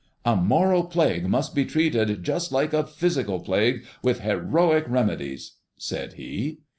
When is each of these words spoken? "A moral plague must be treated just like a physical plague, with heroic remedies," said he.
"A 0.25 0.35
moral 0.35 0.85
plague 0.85 1.29
must 1.29 1.53
be 1.53 1.63
treated 1.63 2.23
just 2.23 2.51
like 2.51 2.73
a 2.73 2.87
physical 2.87 3.39
plague, 3.39 3.85
with 4.01 4.21
heroic 4.21 4.85
remedies," 4.87 5.57
said 5.77 6.13
he. 6.13 6.61